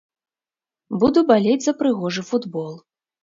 Буду 1.03 1.19
балець 1.31 1.63
за 1.67 1.73
прыгожы 1.81 2.25
футбол. 2.33 2.73